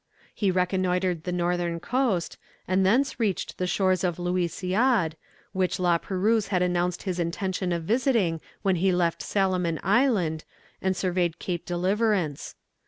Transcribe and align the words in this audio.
He 0.33 0.49
reconnoitred 0.49 1.25
the 1.25 1.31
northern 1.31 1.79
coast, 1.79 2.39
and 2.67 2.83
thence 2.83 3.19
reached 3.19 3.59
the 3.59 3.67
shores 3.67 4.03
of 4.03 4.17
Lousiade, 4.17 5.13
which 5.51 5.79
La 5.79 5.99
Perouse 5.99 6.47
had 6.47 6.63
announced 6.63 7.03
his 7.03 7.19
intention 7.19 7.71
of 7.71 7.83
visiting 7.83 8.41
when 8.63 8.77
he 8.77 8.91
left 8.91 9.21
Salomon 9.21 9.79
Island, 9.83 10.43
and 10.81 10.97
surveyed 10.97 11.37
Cape 11.37 11.67
Deliverance. 11.67 12.55